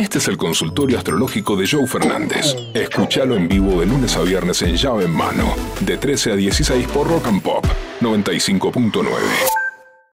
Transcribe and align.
Este 0.00 0.16
es 0.16 0.28
el 0.28 0.38
consultorio 0.38 0.96
astrológico 0.96 1.56
de 1.56 1.68
Joe 1.68 1.86
Fernández. 1.86 2.56
Escúchalo 2.72 3.36
en 3.36 3.46
vivo 3.46 3.80
de 3.80 3.86
lunes 3.86 4.16
a 4.16 4.22
viernes 4.22 4.62
en 4.62 4.74
llave 4.74 5.04
en 5.04 5.10
mano, 5.10 5.54
de 5.80 5.98
13 5.98 6.32
a 6.32 6.36
16 6.36 6.88
por 6.88 7.06
Rock 7.06 7.26
and 7.26 7.42
Pop 7.42 7.66
95.9. 8.00 9.04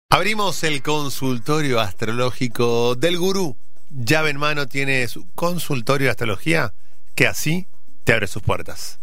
Abrimos 0.09 0.61
el 0.65 0.83
consultorio 0.83 1.79
astrológico 1.79 2.95
del 2.95 3.17
gurú. 3.17 3.55
Llave 3.89 4.31
en 4.31 4.37
mano 4.39 4.67
tiene 4.67 5.07
su 5.07 5.25
consultorio 5.35 6.07
de 6.07 6.11
astrología 6.11 6.73
que 7.15 7.25
así 7.25 7.65
te 8.03 8.11
abre 8.11 8.27
sus 8.27 8.41
puertas. 8.41 8.99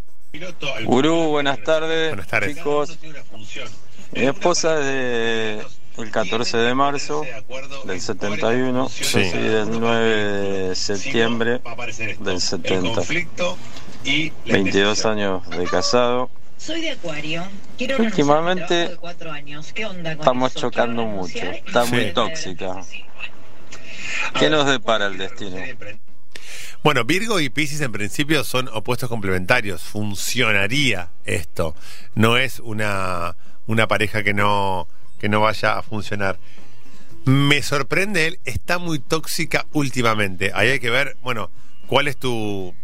Gurú, 0.85 1.31
buenas 1.31 1.63
tardes. 1.63 2.11
Buenas 2.11 2.29
tardes. 2.29 2.59
Chicos, 2.59 2.99
mi 4.13 4.27
esposa 4.27 4.81
es 4.81 4.85
de 4.85 5.65
el 5.99 6.11
14 6.11 6.57
de 6.59 6.75
marzo 6.75 7.25
del 7.85 8.01
71 8.01 8.89
Sí. 8.89 9.19
y 9.19 9.31
del 9.49 9.81
9 9.81 10.69
de 10.69 10.75
septiembre 10.75 11.61
del 12.21 12.41
70. 12.41 13.03
22 14.47 15.07
años 15.07 15.49
de 15.51 15.65
casado. 15.65 16.31
Soy 16.57 16.81
de 16.81 16.91
Acuario. 16.91 17.43
Quiero 17.77 17.99
Últimamente 18.03 18.63
al 18.63 18.69
trabajo 18.69 18.91
de 18.91 18.97
cuatro 18.97 19.33
años. 19.33 19.73
¿Qué 19.75 19.85
onda 19.87 20.11
con 20.13 20.21
Estamos 20.21 20.51
eso? 20.53 20.61
chocando 20.61 21.05
mucho. 21.05 21.39
Está 21.39 21.81
no 21.85 21.87
muy 21.89 22.01
se 22.01 22.11
tóxica. 22.13 22.77
¿Qué 24.39 24.49
nos 24.51 24.67
depara 24.67 25.07
el 25.07 25.19
destino? 25.19 25.57
Bueno, 26.83 27.05
Virgo 27.05 27.41
y 27.41 27.49
Pisces 27.49 27.81
en 27.81 27.93
principio 27.93 28.45
son 28.45 28.69
opuestos 28.73 29.09
complementarios. 29.09 29.83
Funcionaría 29.83 31.09
esto. 31.25 31.75
No 32.15 32.37
es 32.37 32.61
una, 32.61 33.37
una 33.67 33.87
pareja 33.89 34.23
que 34.23 34.35
no, 34.35 34.87
que 35.25 35.31
no 35.31 35.41
vaya 35.41 35.79
a 35.79 35.83
funcionar. 35.83 36.39
Me 37.25 37.63
sorprende 37.63 38.27
él, 38.27 38.41
está 38.45 38.77
muy 38.77 38.99
tóxica 38.99 39.65
últimamente. 39.73 40.51
Ahí 40.55 40.69
hay 40.69 40.81
que 40.81 40.91
ver, 40.91 41.17
bueno, 41.23 41.51
cuál 41.87 42.09
es 42.09 42.19
tu, 42.19 42.75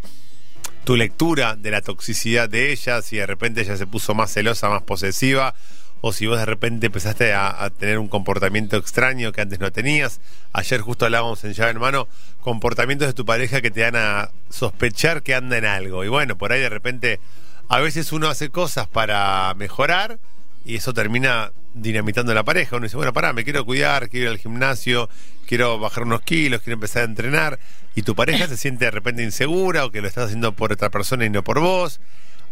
tu 0.85 0.97
lectura 0.97 1.55
de 1.55 1.71
la 1.71 1.83
toxicidad 1.83 2.49
de 2.49 2.73
ella, 2.73 3.03
si 3.03 3.19
de 3.19 3.27
repente 3.27 3.61
ella 3.61 3.77
se 3.77 3.87
puso 3.87 4.15
más 4.15 4.33
celosa, 4.33 4.71
más 4.71 4.85
posesiva, 4.85 5.55
o 6.01 6.15
si 6.15 6.27
vos 6.27 6.39
de 6.39 6.47
repente 6.47 6.87
empezaste 6.87 7.35
a, 7.35 7.69
tener 7.79 7.99
un 7.99 8.09
comportamiento 8.09 8.79
extraño 8.79 9.33
que 9.33 9.43
antes 9.43 9.61
no 9.61 9.71
tenías. 9.71 10.23
Ayer 10.55 10.81
justo 10.81 11.05
hablábamos 11.05 11.45
en 11.45 11.53
llave 11.53 11.73
en 11.73 11.79
mano, 11.79 12.09
comportamientos 12.41 13.07
de 13.07 13.13
tu 13.13 13.27
pareja 13.27 13.61
que 13.61 13.71
te 13.71 13.83
dan 13.83 13.97
a 13.97 14.31
sospechar 14.49 15.23
que 15.23 15.35
anda 15.35 15.59
en 15.59 15.67
algo. 15.67 16.07
Y 16.07 16.09
bueno, 16.09 16.39
por 16.39 16.53
ahí 16.53 16.61
de 16.63 16.71
repente, 16.71 17.21
a 17.69 17.81
veces 17.81 18.13
uno 18.13 18.29
hace 18.29 18.49
cosas 18.49 18.89
para 18.89 19.53
mejorar 19.59 20.19
y 20.65 20.77
eso 20.77 20.95
termina 20.95 21.53
dinamitando 21.75 22.35
la 22.35 22.45
pareja. 22.45 22.77
Uno 22.77 22.85
dice, 22.85 22.97
bueno, 22.97 23.13
pará, 23.13 23.33
me 23.33 23.45
quiero 23.45 23.65
cuidar, 23.65 24.09
quiero 24.09 24.27
ir 24.27 24.33
al 24.33 24.39
gimnasio, 24.39 25.09
quiero 25.47 25.79
bajar 25.79 26.05
unos 26.05 26.23
kilos, 26.23 26.63
quiero 26.63 26.75
empezar 26.75 27.03
a 27.03 27.07
entrenar. 27.07 27.59
Y 27.95 28.03
tu 28.03 28.15
pareja 28.15 28.47
se 28.47 28.57
siente 28.57 28.85
de 28.85 28.91
repente 28.91 29.23
insegura 29.23 29.85
o 29.85 29.91
que 29.91 30.01
lo 30.01 30.09
estás 30.09 30.27
haciendo 30.27 30.53
por 30.53 30.73
otra 30.73 30.91
persona 30.91 31.25
y 31.25 31.31
no 31.31 31.43
por 31.43 31.61
vos. 31.61 32.01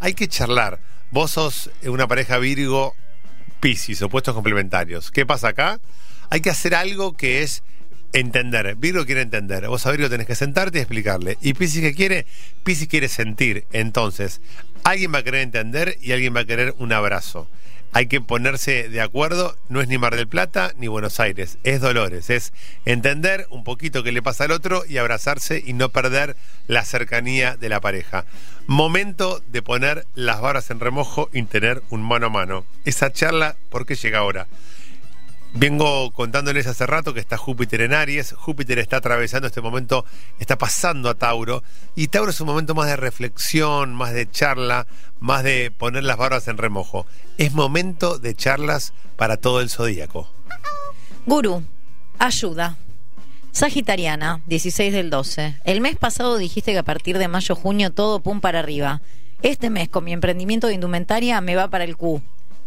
Hay 0.00 0.14
que 0.14 0.28
charlar. 0.28 0.80
Vos 1.10 1.32
sos 1.32 1.70
una 1.84 2.06
pareja 2.06 2.38
Virgo 2.38 2.94
Piscis, 3.60 4.02
opuestos 4.02 4.34
complementarios. 4.34 5.10
¿Qué 5.10 5.26
pasa 5.26 5.48
acá? 5.48 5.80
Hay 6.30 6.40
que 6.40 6.50
hacer 6.50 6.74
algo 6.74 7.16
que 7.16 7.42
es 7.42 7.62
entender. 8.12 8.76
Virgo 8.76 9.04
quiere 9.06 9.22
entender. 9.22 9.66
Vos 9.68 9.86
a 9.86 9.90
Virgo 9.90 10.08
tenés 10.08 10.26
que 10.26 10.34
sentarte 10.34 10.78
y 10.78 10.80
explicarle. 10.82 11.38
¿Y 11.40 11.54
Piscis 11.54 11.80
qué 11.82 11.94
quiere? 11.94 12.26
Piscis 12.64 12.88
quiere 12.88 13.08
sentir. 13.08 13.64
Entonces, 13.72 14.40
alguien 14.84 15.12
va 15.12 15.18
a 15.18 15.22
querer 15.22 15.40
entender 15.42 15.96
y 16.00 16.12
alguien 16.12 16.34
va 16.34 16.40
a 16.40 16.44
querer 16.44 16.74
un 16.78 16.92
abrazo. 16.92 17.48
Hay 17.92 18.06
que 18.06 18.20
ponerse 18.20 18.88
de 18.88 19.00
acuerdo, 19.00 19.56
no 19.68 19.80
es 19.80 19.88
ni 19.88 19.96
Mar 19.96 20.14
del 20.14 20.28
Plata 20.28 20.72
ni 20.76 20.88
Buenos 20.88 21.20
Aires, 21.20 21.58
es 21.64 21.80
Dolores, 21.80 22.28
es 22.28 22.52
entender 22.84 23.46
un 23.50 23.64
poquito 23.64 24.02
qué 24.02 24.12
le 24.12 24.22
pasa 24.22 24.44
al 24.44 24.50
otro 24.50 24.84
y 24.86 24.98
abrazarse 24.98 25.62
y 25.64 25.72
no 25.72 25.88
perder 25.88 26.36
la 26.66 26.84
cercanía 26.84 27.56
de 27.56 27.68
la 27.70 27.80
pareja. 27.80 28.26
Momento 28.66 29.42
de 29.48 29.62
poner 29.62 30.06
las 30.14 30.40
varas 30.42 30.70
en 30.70 30.80
remojo 30.80 31.30
y 31.32 31.42
tener 31.44 31.82
un 31.88 32.02
mano 32.02 32.26
a 32.26 32.30
mano. 32.30 32.64
Esa 32.84 33.10
charla, 33.10 33.56
¿por 33.70 33.86
qué 33.86 33.94
llega 33.94 34.18
ahora? 34.18 34.46
Vengo 35.54 36.10
contándoles 36.12 36.66
hace 36.66 36.86
rato 36.86 37.14
que 37.14 37.20
está 37.20 37.36
Júpiter 37.36 37.80
en 37.80 37.94
Aries. 37.94 38.32
Júpiter 38.32 38.78
está 38.78 38.98
atravesando 38.98 39.48
este 39.48 39.60
momento, 39.60 40.04
está 40.38 40.58
pasando 40.58 41.08
a 41.08 41.14
Tauro. 41.14 41.62
Y 41.96 42.08
Tauro 42.08 42.30
es 42.30 42.40
un 42.40 42.46
momento 42.46 42.74
más 42.74 42.88
de 42.88 42.96
reflexión, 42.96 43.94
más 43.94 44.12
de 44.12 44.30
charla, 44.30 44.86
más 45.20 45.42
de 45.42 45.70
poner 45.70 46.04
las 46.04 46.18
barbas 46.18 46.48
en 46.48 46.58
remojo. 46.58 47.06
Es 47.38 47.52
momento 47.54 48.18
de 48.18 48.34
charlas 48.34 48.92
para 49.16 49.38
todo 49.38 49.60
el 49.60 49.70
zodíaco. 49.70 50.30
Gurú, 51.26 51.64
ayuda. 52.18 52.76
Sagitariana, 53.50 54.42
16 54.46 54.92
del 54.92 55.10
12. 55.10 55.56
El 55.64 55.80
mes 55.80 55.96
pasado 55.96 56.36
dijiste 56.36 56.72
que 56.72 56.78
a 56.78 56.84
partir 56.84 57.18
de 57.18 57.26
mayo-junio 57.26 57.90
todo 57.90 58.20
pum 58.20 58.40
para 58.40 58.60
arriba. 58.60 59.00
Este 59.42 59.70
mes 59.70 59.88
con 59.88 60.04
mi 60.04 60.12
emprendimiento 60.12 60.66
de 60.66 60.74
indumentaria 60.74 61.40
me 61.40 61.56
va 61.56 61.68
para 61.68 61.84
el 61.84 61.96
Q. 61.96 62.22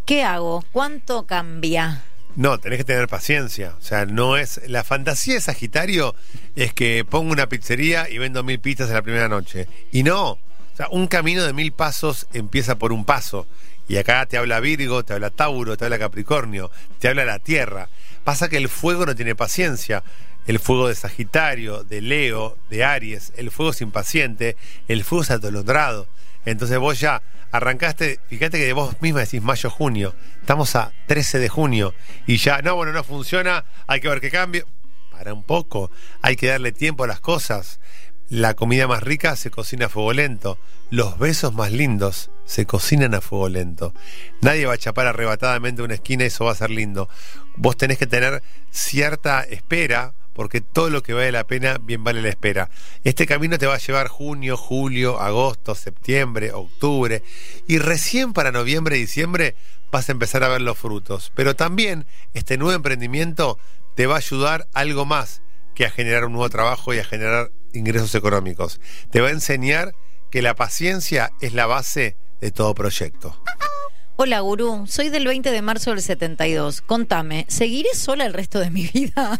¿Qué 0.05 0.23
hago? 0.23 0.63
¿Cuánto 0.71 1.25
cambia? 1.25 2.03
No, 2.35 2.57
tenés 2.59 2.77
que 2.77 2.85
tener 2.85 3.07
paciencia. 3.07 3.75
O 3.77 3.81
sea, 3.81 4.05
no 4.05 4.37
es. 4.37 4.61
La 4.67 4.83
fantasía 4.83 5.35
de 5.35 5.41
Sagitario 5.41 6.15
es 6.55 6.73
que 6.73 7.05
pongo 7.05 7.31
una 7.31 7.47
pizzería 7.47 8.09
y 8.09 8.17
vendo 8.17 8.43
mil 8.43 8.59
pizzas 8.59 8.87
en 8.87 8.95
la 8.95 9.01
primera 9.01 9.27
noche. 9.27 9.67
Y 9.91 10.03
no. 10.03 10.31
O 10.31 10.75
sea, 10.75 10.87
un 10.91 11.07
camino 11.07 11.43
de 11.43 11.53
mil 11.53 11.71
pasos 11.73 12.27
empieza 12.33 12.77
por 12.77 12.93
un 12.93 13.03
paso. 13.03 13.47
Y 13.87 13.97
acá 13.97 14.25
te 14.25 14.37
habla 14.37 14.61
Virgo, 14.61 15.03
te 15.03 15.13
habla 15.13 15.29
Tauro, 15.29 15.75
te 15.75 15.83
habla 15.83 15.99
Capricornio, 15.99 16.71
te 16.99 17.09
habla 17.09 17.25
la 17.25 17.39
Tierra. 17.39 17.89
Pasa 18.23 18.47
que 18.47 18.57
el 18.57 18.69
fuego 18.69 19.05
no 19.05 19.15
tiene 19.15 19.35
paciencia. 19.35 20.03
El 20.47 20.59
fuego 20.59 20.87
de 20.87 20.95
Sagitario, 20.95 21.83
de 21.83 22.01
Leo, 22.01 22.57
de 22.69 22.83
Aries, 22.83 23.31
el 23.37 23.51
fuego 23.51 23.71
es 23.71 23.81
impaciente, 23.81 24.57
el 24.87 25.03
fuego 25.03 25.23
es 25.23 25.31
atolondrado. 25.31 26.07
Entonces 26.45 26.79
vos 26.79 26.99
ya 26.99 27.21
arrancaste, 27.51 28.19
fíjate 28.27 28.57
que 28.57 28.73
vos 28.73 28.95
misma 29.01 29.19
decís 29.19 29.41
mayo-junio, 29.41 30.15
estamos 30.39 30.75
a 30.75 30.93
13 31.07 31.39
de 31.39 31.49
junio 31.49 31.93
y 32.25 32.37
ya, 32.37 32.61
no, 32.61 32.75
bueno, 32.75 32.93
no 32.93 33.03
funciona, 33.03 33.65
hay 33.87 33.99
que 33.99 34.09
ver 34.09 34.21
qué 34.21 34.31
cambio. 34.31 34.65
Para 35.11 35.33
un 35.33 35.43
poco, 35.43 35.91
hay 36.21 36.35
que 36.35 36.47
darle 36.47 36.71
tiempo 36.71 37.03
a 37.03 37.07
las 37.07 37.19
cosas. 37.19 37.79
La 38.27 38.53
comida 38.53 38.87
más 38.87 39.03
rica 39.03 39.35
se 39.35 39.51
cocina 39.51 39.87
a 39.87 39.89
fuego 39.89 40.13
lento. 40.13 40.57
Los 40.89 41.19
besos 41.19 41.53
más 41.53 41.71
lindos 41.71 42.31
se 42.45 42.65
cocinan 42.65 43.13
a 43.13 43.21
fuego 43.21 43.49
lento. 43.49 43.93
Nadie 44.41 44.65
va 44.65 44.73
a 44.73 44.77
chapar 44.77 45.05
arrebatadamente 45.05 45.81
una 45.83 45.95
esquina 45.95 46.23
y 46.23 46.27
eso 46.27 46.45
va 46.45 46.53
a 46.53 46.55
ser 46.55 46.71
lindo. 46.71 47.09
Vos 47.57 47.75
tenés 47.77 47.97
que 47.97 48.07
tener 48.07 48.41
cierta 48.71 49.41
espera, 49.41 50.13
porque 50.33 50.61
todo 50.61 50.89
lo 50.89 51.03
que 51.03 51.13
vale 51.13 51.31
la 51.31 51.45
pena, 51.45 51.77
bien 51.81 52.03
vale 52.03 52.21
la 52.21 52.29
espera. 52.29 52.69
Este 53.03 53.25
camino 53.25 53.57
te 53.57 53.67
va 53.67 53.75
a 53.75 53.79
llevar 53.79 54.07
junio, 54.07 54.57
julio, 54.57 55.19
agosto, 55.19 55.75
septiembre, 55.75 56.51
octubre, 56.53 57.23
y 57.67 57.77
recién 57.77 58.33
para 58.33 58.51
noviembre, 58.51 58.95
diciembre 58.95 59.55
vas 59.91 60.09
a 60.09 60.13
empezar 60.13 60.43
a 60.43 60.49
ver 60.49 60.61
los 60.61 60.77
frutos. 60.77 61.31
Pero 61.35 61.55
también 61.55 62.05
este 62.33 62.57
nuevo 62.57 62.73
emprendimiento 62.73 63.59
te 63.95 64.07
va 64.07 64.15
a 64.15 64.19
ayudar 64.19 64.67
algo 64.73 65.05
más 65.05 65.41
que 65.75 65.85
a 65.85 65.91
generar 65.91 66.25
un 66.25 66.33
nuevo 66.33 66.49
trabajo 66.49 66.93
y 66.93 66.99
a 66.99 67.03
generar 67.03 67.51
ingresos 67.73 68.15
económicos. 68.15 68.79
Te 69.09 69.21
va 69.21 69.27
a 69.27 69.31
enseñar 69.31 69.93
que 70.29 70.41
la 70.41 70.55
paciencia 70.55 71.31
es 71.41 71.53
la 71.53 71.65
base 71.65 72.15
de 72.39 72.51
todo 72.51 72.73
proyecto. 72.73 73.41
Hola, 74.15 74.39
gurú. 74.41 74.85
Soy 74.87 75.09
del 75.09 75.25
20 75.25 75.51
de 75.51 75.61
marzo 75.61 75.91
del 75.91 76.01
72. 76.01 76.81
Contame, 76.81 77.45
¿seguiré 77.49 77.93
sola 77.95 78.25
el 78.25 78.33
resto 78.33 78.59
de 78.59 78.69
mi 78.69 78.87
vida? 78.87 79.39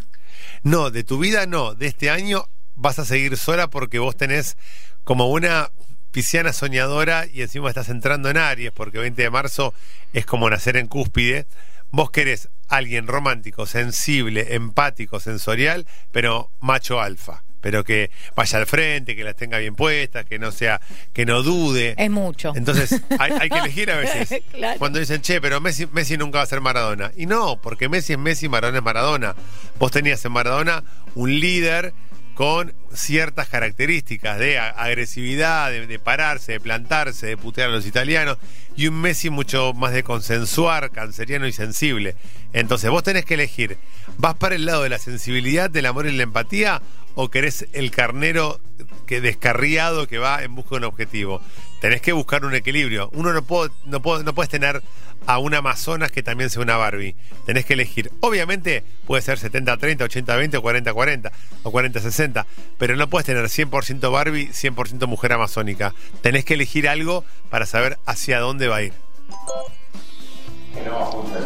No, 0.62 0.90
de 0.90 1.02
tu 1.04 1.18
vida 1.18 1.46
no. 1.46 1.74
De 1.74 1.86
este 1.86 2.10
año 2.10 2.46
vas 2.74 2.98
a 2.98 3.04
seguir 3.04 3.36
sola 3.36 3.68
porque 3.68 3.98
vos 3.98 4.16
tenés 4.16 4.56
como 5.04 5.28
una 5.28 5.70
pisciana 6.12 6.52
soñadora 6.52 7.26
y 7.26 7.42
encima 7.42 7.68
estás 7.68 7.88
entrando 7.88 8.30
en 8.30 8.36
Aries 8.36 8.70
porque 8.72 8.98
20 8.98 9.22
de 9.22 9.30
marzo 9.30 9.74
es 10.12 10.24
como 10.26 10.48
nacer 10.48 10.76
en 10.76 10.86
cúspide. 10.86 11.46
Vos 11.90 12.10
querés 12.10 12.48
alguien 12.68 13.06
romántico, 13.06 13.66
sensible, 13.66 14.54
empático, 14.54 15.20
sensorial, 15.20 15.86
pero 16.10 16.50
macho 16.60 17.00
alfa. 17.00 17.42
Pero 17.62 17.84
que 17.84 18.10
vaya 18.36 18.58
al 18.58 18.66
frente, 18.66 19.16
que 19.16 19.24
las 19.24 19.36
tenga 19.36 19.56
bien 19.56 19.74
puestas, 19.74 20.26
que 20.26 20.38
no 20.38 20.52
sea, 20.52 20.82
que 21.14 21.24
no 21.24 21.42
dude. 21.42 21.94
Es 21.96 22.10
mucho. 22.10 22.52
Entonces, 22.54 23.00
hay, 23.18 23.32
hay 23.40 23.48
que 23.48 23.58
elegir 23.58 23.90
a 23.90 23.96
veces. 23.96 24.42
Claro. 24.52 24.78
Cuando 24.78 24.98
dicen, 24.98 25.22
che, 25.22 25.40
pero 25.40 25.60
Messi, 25.60 25.86
Messi 25.86 26.18
nunca 26.18 26.38
va 26.38 26.44
a 26.44 26.46
ser 26.46 26.60
Maradona. 26.60 27.10
Y 27.16 27.26
no, 27.26 27.60
porque 27.62 27.88
Messi 27.88 28.12
es 28.12 28.18
Messi, 28.18 28.48
Maradona 28.48 28.78
es 28.78 28.84
Maradona. 28.84 29.34
Vos 29.78 29.90
tenías 29.90 30.22
en 30.24 30.32
Maradona 30.32 30.82
un 31.14 31.40
líder 31.40 31.94
con 32.42 32.74
ciertas 32.92 33.48
características 33.48 34.36
de 34.36 34.58
agresividad, 34.58 35.70
de, 35.70 35.86
de 35.86 35.98
pararse, 36.00 36.50
de 36.50 36.58
plantarse, 36.58 37.28
de 37.28 37.36
putear 37.36 37.68
a 37.68 37.72
los 37.72 37.86
italianos, 37.86 38.36
y 38.74 38.88
un 38.88 39.00
Messi 39.00 39.30
mucho 39.30 39.72
más 39.74 39.92
de 39.92 40.02
consensuar, 40.02 40.90
canceriano 40.90 41.46
y 41.46 41.52
sensible. 41.52 42.16
Entonces 42.52 42.90
vos 42.90 43.04
tenés 43.04 43.24
que 43.24 43.34
elegir, 43.34 43.78
¿vas 44.18 44.34
para 44.34 44.56
el 44.56 44.64
lado 44.64 44.82
de 44.82 44.88
la 44.88 44.98
sensibilidad, 44.98 45.70
del 45.70 45.86
amor 45.86 46.08
y 46.08 46.10
la 46.10 46.24
empatía, 46.24 46.82
o 47.14 47.30
querés 47.30 47.68
el 47.74 47.92
carnero 47.92 48.60
que 49.06 49.20
descarriado 49.20 50.08
que 50.08 50.18
va 50.18 50.42
en 50.42 50.56
busca 50.56 50.70
de 50.70 50.76
un 50.78 50.84
objetivo? 50.86 51.40
Tenés 51.82 52.00
que 52.00 52.12
buscar 52.12 52.44
un 52.44 52.54
equilibrio. 52.54 53.10
Uno 53.12 53.32
no, 53.32 53.42
puedo, 53.42 53.68
no, 53.86 54.00
puedo, 54.00 54.22
no 54.22 54.32
puedes 54.36 54.48
tener 54.48 54.80
a 55.26 55.38
una 55.38 55.58
Amazonas 55.58 56.12
que 56.12 56.22
también 56.22 56.48
sea 56.48 56.62
una 56.62 56.76
Barbie. 56.76 57.16
Tenés 57.44 57.64
que 57.66 57.72
elegir. 57.72 58.12
Obviamente 58.20 58.84
puede 59.04 59.20
ser 59.20 59.36
70-30, 59.36 59.96
80-20 59.96 60.58
o 60.58 60.62
40-40 60.62 61.32
o 61.64 61.72
40-60, 61.72 62.46
pero 62.78 62.94
no 62.94 63.08
puedes 63.08 63.26
tener 63.26 63.44
100% 63.46 64.12
Barbie, 64.12 64.46
100% 64.46 65.08
mujer 65.08 65.32
amazónica. 65.32 65.92
Tenés 66.20 66.44
que 66.44 66.54
elegir 66.54 66.88
algo 66.88 67.24
para 67.50 67.66
saber 67.66 67.98
hacia 68.06 68.38
dónde 68.38 68.68
va 68.68 68.76
a 68.76 68.82
ir. 68.82 68.92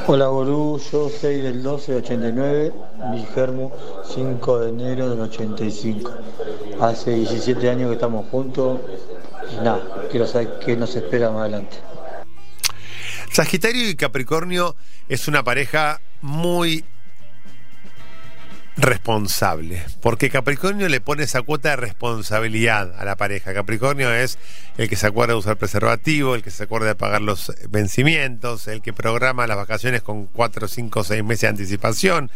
Hola 0.07 0.27
Gorú, 0.27 0.79
yo 0.93 1.09
6 1.09 1.43
del 1.43 1.63
12 1.63 1.93
de 1.93 1.99
89, 1.99 2.73
mi 3.11 3.25
germo 3.35 3.73
5 4.15 4.61
de 4.61 4.69
enero 4.69 5.11
del 5.11 5.21
85. 5.21 6.13
Hace 6.81 7.13
17 7.13 7.71
años 7.71 7.89
que 7.89 7.95
estamos 7.95 8.29
juntos 8.31 8.81
nada, 9.63 10.09
quiero 10.11 10.27
saber 10.27 10.59
qué 10.65 10.77
nos 10.77 10.95
espera 10.95 11.31
más 11.31 11.43
adelante. 11.43 11.77
Sagitario 13.33 13.89
y 13.89 13.97
Capricornio 13.97 14.77
es 15.09 15.29
una 15.29 15.45
pareja 15.45 16.01
muy 16.23 16.85
responsable, 18.77 19.83
porque 20.03 20.29
Capricornio 20.29 20.89
le 20.89 21.01
pone 21.01 21.23
esa 21.23 21.41
cuota 21.41 21.71
de 21.71 21.77
responsabilidad 21.77 22.95
a 22.99 23.05
la 23.07 23.17
pareja. 23.17 23.55
Capricornio 23.55 24.13
es 24.13 24.39
el 24.77 24.91
que 24.91 24.97
se 24.97 25.07
acuerda 25.07 25.33
de 25.33 25.39
usar 25.39 25.57
preservativo, 25.57 26.35
el 26.35 26.43
que 26.43 26.51
se 26.51 26.65
acuerda 26.65 26.89
de 26.89 26.95
pagar 26.95 27.23
los 27.23 27.53
vencimientos, 27.71 28.69
el 28.69 28.83
que 28.83 28.93
programa 28.93 29.47
las 29.47 29.57
vacaciones 29.57 30.03
con 30.03 30.27
4, 30.27 30.69
5, 30.69 31.05
6 31.05 31.25
meses 31.25 31.41
de 31.43 31.49
anticipación. 31.49 32.31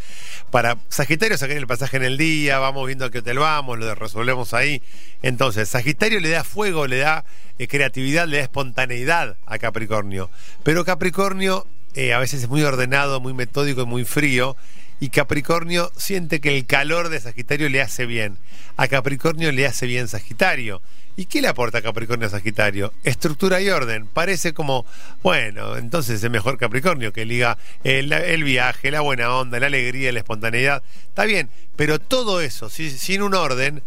Para 0.51 0.79
Sagitario 0.89 1.37
sacar 1.37 1.59
el 1.59 1.67
pasaje 1.67 1.99
en 1.99 2.05
el 2.05 2.17
día, 2.17 2.59
vamos 2.59 2.87
viendo 2.87 3.05
a 3.05 3.11
qué 3.11 3.19
hotel 3.19 3.39
vamos, 3.39 3.79
lo 3.79 3.95
resolvemos 3.95 4.55
ahí. 4.55 4.83
Entonces, 5.23 5.69
Sagitario 5.69 6.21
le 6.21 6.31
da 6.31 6.43
fuego, 6.43 6.87
le 6.87 6.99
da 6.99 7.27
eh, 7.59 7.69
creatividad, 7.69 8.27
le 8.27 8.39
da 8.39 8.45
espontaneidad 8.45 9.37
a 9.45 9.59
Capricornio. 9.59 10.31
Pero 10.63 10.87
Capricornio 10.87 11.67
eh, 11.95 12.15
a 12.15 12.19
veces 12.19 12.45
es 12.45 12.49
muy 12.49 12.63
ordenado, 12.63 13.21
muy 13.21 13.35
metódico 13.35 13.83
y 13.83 13.87
muy 13.87 14.05
frío 14.05 14.57
y 15.01 15.09
Capricornio 15.09 15.91
siente 15.97 16.41
que 16.41 16.57
el 16.57 16.67
calor 16.67 17.09
de 17.09 17.21
Sagitario 17.21 17.69
le 17.69 17.81
hace 17.81 18.07
bien. 18.07 18.37
A 18.77 18.87
Capricornio 18.87 19.51
le 19.51 19.67
hace 19.67 19.87
bien 19.87 20.09
Sagitario. 20.09 20.83
¿Y 21.17 21.27
qué 21.27 21.43
le 21.43 21.49
aporta 21.49 21.83
Capricornio 21.83 22.29
a 22.29 22.31
Sagitario? 22.31 22.93
Estructura 23.03 23.61
y 23.61 23.69
orden. 23.69 24.07
Parece 24.07 24.55
como, 24.55 24.87
bueno, 25.23 25.77
entonces 25.77 26.23
es 26.23 26.31
mejor 26.31 26.59
Capricornio 26.59 27.13
que 27.13 27.25
liga 27.25 27.59
el, 27.83 28.13
el 28.13 28.45
viaje, 28.45 28.91
la 28.91 29.01
buena 29.01 29.35
onda, 29.35 29.59
la 29.59 29.67
alegría, 29.67 30.13
la 30.13 30.21
espontaneidad. 30.21 30.83
Está 31.09 31.25
bien, 31.25 31.51
pero 31.77 31.99
todo 31.99 32.41
eso, 32.41 32.69
sin 32.69 33.23
un 33.23 33.35
orden, 33.35 33.83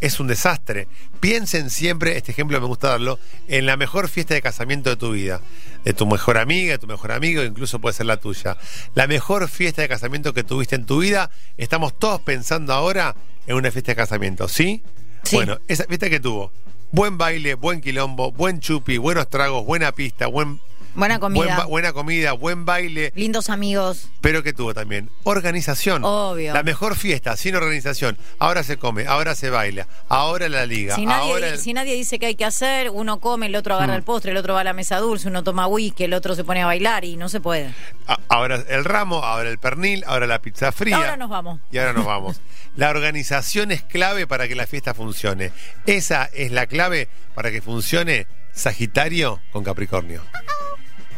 es 0.00 0.20
un 0.20 0.26
desastre. 0.26 0.88
Piensen 1.20 1.70
siempre, 1.70 2.16
este 2.16 2.32
ejemplo 2.32 2.60
me 2.60 2.66
gusta 2.66 2.88
darlo, 2.88 3.18
en 3.48 3.66
la 3.66 3.76
mejor 3.76 4.08
fiesta 4.08 4.34
de 4.34 4.42
casamiento 4.42 4.90
de 4.90 4.96
tu 4.96 5.12
vida. 5.12 5.40
De 5.84 5.94
tu 5.94 6.06
mejor 6.06 6.38
amiga, 6.38 6.72
de 6.72 6.78
tu 6.78 6.86
mejor 6.86 7.12
amigo, 7.12 7.42
incluso 7.42 7.78
puede 7.78 7.94
ser 7.94 8.06
la 8.06 8.18
tuya. 8.18 8.56
La 8.94 9.06
mejor 9.06 9.48
fiesta 9.48 9.82
de 9.82 9.88
casamiento 9.88 10.34
que 10.34 10.44
tuviste 10.44 10.76
en 10.76 10.84
tu 10.84 11.00
vida, 11.00 11.30
estamos 11.56 11.98
todos 11.98 12.20
pensando 12.20 12.72
ahora 12.72 13.14
en 13.46 13.56
una 13.56 13.70
fiesta 13.70 13.92
de 13.92 13.96
casamiento, 13.96 14.48
¿sí? 14.48 14.82
Sí. 15.22 15.36
Bueno, 15.36 15.58
esa 15.68 15.84
fiesta 15.84 16.10
que 16.10 16.20
tuvo. 16.20 16.52
Buen 16.92 17.18
baile, 17.18 17.54
buen 17.54 17.80
quilombo, 17.80 18.32
buen 18.32 18.60
chupi, 18.60 18.98
buenos 18.98 19.28
tragos, 19.28 19.64
buena 19.64 19.92
pista, 19.92 20.26
buen 20.26 20.60
Buena 20.96 21.18
comida. 21.18 21.56
Buen 21.56 21.68
buena 21.68 21.92
comida, 21.92 22.32
buen 22.32 22.64
baile, 22.64 23.12
Lindos 23.14 23.50
amigos. 23.50 24.08
pero 24.20 24.42
que 24.42 24.52
tuvo 24.52 24.74
también 24.74 25.10
organización. 25.24 26.02
Obvio. 26.04 26.52
La 26.54 26.62
mejor 26.62 26.96
fiesta, 26.96 27.36
sin 27.36 27.54
organización. 27.54 28.16
Ahora 28.38 28.62
se 28.62 28.76
come, 28.78 29.06
ahora 29.06 29.34
se 29.34 29.50
baila, 29.50 29.86
ahora 30.08 30.48
la 30.48 30.66
liga, 30.66 30.94
Si 30.94 31.06
nadie, 31.06 31.30
ahora 31.32 31.48
el- 31.48 31.58
si 31.58 31.72
nadie 31.74 31.94
dice 31.94 32.18
qué 32.18 32.26
hay 32.26 32.34
que 32.34 32.44
hacer, 32.44 32.90
uno 32.90 33.20
come, 33.20 33.46
el 33.46 33.54
otro 33.56 33.74
agarra 33.74 33.92
Mm. 33.92 33.96
el 33.96 34.02
postre, 34.02 34.30
el 34.32 34.36
otro 34.38 34.54
va 34.54 34.60
a 34.60 34.64
la 34.64 34.72
mesa 34.72 34.98
dulce, 34.98 35.28
uno 35.28 35.42
toma 35.44 35.66
whisky, 35.66 36.04
el 36.04 36.14
otro 36.14 36.34
se 36.34 36.44
pone 36.44 36.62
a 36.62 36.66
bailar 36.66 37.04
y 37.04 37.16
no 37.16 37.28
se 37.28 37.40
puede. 37.40 37.74
a- 38.08 38.18
ahora 38.28 38.62
el 38.68 38.84
ramo, 38.84 39.22
ahora 39.24 39.48
el 39.50 39.58
pernil, 39.58 40.02
ahora 40.06 40.26
la 40.26 40.40
pizza 40.40 40.72
fría. 40.72 40.96
Ahora 40.96 41.16
nos 41.16 41.28
vamos. 41.28 41.60
Y 41.70 41.78
ahora 41.78 41.92
nos 41.92 42.04
vamos. 42.06 42.40
La 42.76 42.90
organización 42.90 43.72
es 43.72 43.82
clave 43.82 44.26
para 44.26 44.48
que 44.48 44.54
la 44.54 44.66
fiesta 44.66 44.92
funcione. 44.92 45.50
Esa 45.86 46.24
es 46.34 46.52
la 46.52 46.66
clave 46.66 47.08
para 47.34 47.50
que 47.50 47.62
funcione 47.62 48.26
Sagitario 48.52 49.40
con 49.50 49.64
Capricornio. 49.64 50.22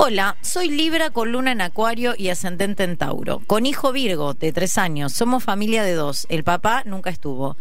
Hola, 0.00 0.36
soy 0.42 0.68
Libra 0.68 1.10
con 1.10 1.32
luna 1.32 1.50
en 1.50 1.60
Acuario 1.60 2.14
y 2.16 2.28
ascendente 2.28 2.84
en 2.84 2.96
Tauro. 2.96 3.42
Con 3.48 3.66
hijo 3.66 3.90
Virgo, 3.90 4.32
de 4.32 4.52
tres 4.52 4.78
años. 4.78 5.12
Somos 5.12 5.42
familia 5.42 5.82
de 5.82 5.94
dos. 5.94 6.24
El 6.30 6.44
papá 6.44 6.84
nunca 6.86 7.10
estuvo. 7.10 7.56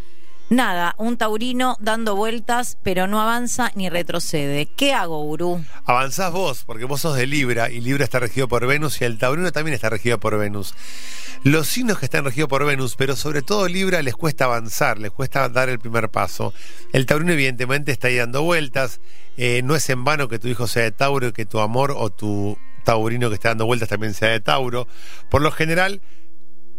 Nada, 0.49 0.95
un 0.97 1.17
taurino 1.17 1.75
dando 1.81 2.15
vueltas, 2.15 2.77
pero 2.81 3.05
no 3.05 3.19
avanza 3.19 3.73
ni 3.75 3.89
retrocede. 3.89 4.65
¿Qué 4.65 4.93
hago, 4.93 5.21
gurú? 5.23 5.61
Avanzás 5.83 6.31
vos, 6.31 6.63
porque 6.63 6.85
vos 6.85 7.01
sos 7.01 7.17
de 7.17 7.27
Libra 7.27 7.69
y 7.69 7.81
Libra 7.81 8.05
está 8.05 8.19
regido 8.19 8.47
por 8.47 8.65
Venus 8.65 9.01
y 9.01 9.03
el 9.03 9.17
Taurino 9.17 9.51
también 9.51 9.75
está 9.75 9.89
regido 9.89 10.21
por 10.21 10.37
Venus. 10.37 10.73
Los 11.43 11.67
signos 11.67 11.99
que 11.99 12.05
están 12.05 12.23
regidos 12.23 12.47
por 12.47 12.65
Venus, 12.65 12.95
pero 12.95 13.17
sobre 13.17 13.41
todo 13.41 13.67
Libra 13.67 14.01
les 14.01 14.15
cuesta 14.15 14.45
avanzar, 14.45 14.99
les 14.99 15.11
cuesta 15.11 15.49
dar 15.49 15.67
el 15.67 15.79
primer 15.79 16.09
paso. 16.09 16.53
El 16.93 17.05
Taurino 17.05 17.33
evidentemente 17.33 17.91
está 17.91 18.07
ahí 18.07 18.15
dando 18.15 18.41
vueltas, 18.41 19.01
eh, 19.35 19.61
no 19.65 19.75
es 19.75 19.89
en 19.89 20.05
vano 20.05 20.29
que 20.29 20.39
tu 20.39 20.47
hijo 20.47 20.65
sea 20.67 20.83
de 20.83 20.91
Tauro 20.91 21.33
que 21.33 21.45
tu 21.45 21.59
amor 21.59 21.93
o 21.95 22.09
tu 22.09 22.57
taurino 22.85 23.27
que 23.27 23.35
está 23.35 23.49
dando 23.49 23.65
vueltas 23.65 23.89
también 23.89 24.13
sea 24.13 24.29
de 24.29 24.39
Tauro. 24.39 24.87
Por 25.29 25.41
lo 25.41 25.51
general, 25.51 25.99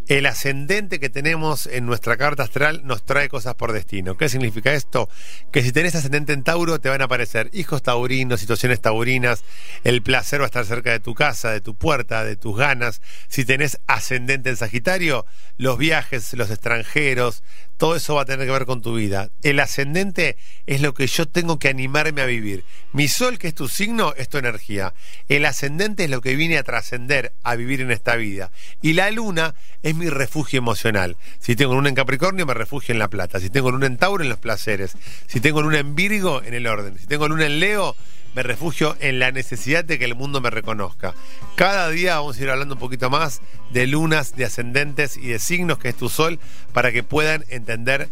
el 0.08 0.24
ascendente 0.24 0.98
que 0.98 1.10
tenemos 1.10 1.66
en 1.66 1.84
nuestra 1.84 2.16
carta 2.16 2.42
astral 2.42 2.80
nos 2.84 3.04
trae 3.04 3.28
cosas 3.28 3.54
por 3.54 3.72
destino. 3.72 4.16
¿Qué 4.16 4.30
significa 4.30 4.72
esto? 4.72 5.10
Que 5.52 5.62
si 5.62 5.70
tenés 5.70 5.94
ascendente 5.94 6.32
en 6.32 6.42
Tauro 6.42 6.80
te 6.80 6.88
van 6.88 7.02
a 7.02 7.04
aparecer 7.04 7.50
hijos 7.52 7.82
taurinos, 7.82 8.40
situaciones 8.40 8.80
taurinas, 8.80 9.44
el 9.84 10.02
placer 10.02 10.40
va 10.40 10.44
a 10.44 10.46
estar 10.46 10.64
cerca 10.64 10.92
de 10.92 11.00
tu 11.00 11.14
casa, 11.14 11.50
de 11.50 11.60
tu 11.60 11.74
puerta, 11.74 12.24
de 12.24 12.36
tus 12.36 12.56
ganas. 12.56 13.02
Si 13.28 13.44
tenés 13.44 13.80
ascendente 13.86 14.48
en 14.48 14.56
Sagitario, 14.56 15.26
los 15.58 15.76
viajes, 15.76 16.32
los 16.32 16.50
extranjeros, 16.50 17.42
todo 17.78 17.94
eso 17.94 18.16
va 18.16 18.22
a 18.22 18.24
tener 18.24 18.44
que 18.44 18.52
ver 18.52 18.66
con 18.66 18.82
tu 18.82 18.94
vida. 18.94 19.30
El 19.42 19.60
ascendente 19.60 20.36
es 20.66 20.80
lo 20.80 20.94
que 20.94 21.06
yo 21.06 21.26
tengo 21.26 21.58
que 21.60 21.68
animarme 21.68 22.20
a 22.20 22.26
vivir. 22.26 22.64
Mi 22.92 23.06
sol, 23.06 23.38
que 23.38 23.48
es 23.48 23.54
tu 23.54 23.68
signo, 23.68 24.14
es 24.16 24.28
tu 24.28 24.36
energía. 24.36 24.94
El 25.28 25.44
ascendente 25.44 26.04
es 26.04 26.10
lo 26.10 26.20
que 26.20 26.34
vine 26.34 26.58
a 26.58 26.64
trascender, 26.64 27.32
a 27.44 27.54
vivir 27.54 27.80
en 27.80 27.92
esta 27.92 28.16
vida. 28.16 28.50
Y 28.82 28.94
la 28.94 29.10
luna 29.12 29.54
es 29.84 29.94
mi 29.94 30.10
refugio 30.10 30.58
emocional. 30.58 31.16
Si 31.38 31.54
tengo 31.54 31.74
luna 31.74 31.88
en 31.88 31.94
Capricornio, 31.94 32.46
me 32.46 32.54
refugio 32.54 32.92
en 32.92 32.98
la 32.98 33.08
plata. 33.08 33.38
Si 33.38 33.48
tengo 33.48 33.70
luna 33.70 33.86
en 33.86 33.96
Tauro, 33.96 34.24
en 34.24 34.28
los 34.28 34.38
placeres. 34.38 34.96
Si 35.28 35.40
tengo 35.40 35.62
luna 35.62 35.78
en 35.78 35.94
Virgo, 35.94 36.42
en 36.42 36.54
el 36.54 36.66
orden. 36.66 36.98
Si 36.98 37.06
tengo 37.06 37.28
luna 37.28 37.46
en 37.46 37.60
Leo, 37.60 37.94
me 38.34 38.42
refugio 38.42 38.96
en 39.00 39.18
la 39.18 39.32
necesidad 39.32 39.84
de 39.84 39.98
que 39.98 40.04
el 40.04 40.14
mundo 40.14 40.40
me 40.40 40.50
reconozca. 40.50 41.14
Cada 41.56 41.88
día 41.90 42.16
vamos 42.16 42.38
a 42.38 42.42
ir 42.42 42.50
hablando 42.50 42.74
un 42.74 42.80
poquito 42.80 43.10
más 43.10 43.40
de 43.70 43.86
lunas, 43.86 44.36
de 44.36 44.44
ascendentes 44.44 45.16
y 45.16 45.28
de 45.28 45.38
signos 45.38 45.78
que 45.78 45.88
es 45.88 45.96
tu 45.96 46.08
sol 46.08 46.38
para 46.72 46.92
que 46.92 47.02
puedan 47.02 47.44
entender 47.48 48.08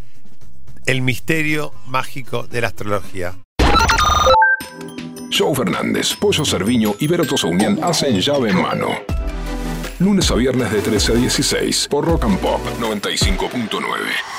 el 0.86 1.02
misterio 1.02 1.72
mágico 1.86 2.46
de 2.46 2.60
la 2.60 2.68
astrología. 2.68 3.34
Joe 5.36 5.54
Fernández, 5.54 6.14
Pollo 6.14 6.44
Cerviño 6.44 6.94
y 6.98 7.06
Vero 7.08 7.24
Tosaunian 7.24 7.82
hacen 7.82 8.20
llave 8.20 8.50
en 8.50 8.62
mano. 8.62 8.88
Lunes 9.98 10.30
a 10.30 10.34
viernes 10.34 10.70
de 10.70 10.80
13 10.80 11.12
a 11.12 11.14
16 11.16 11.88
por 11.88 12.04
Rock 12.04 12.24
and 12.24 12.38
Pop 12.38 12.60
95.9. 12.80 14.35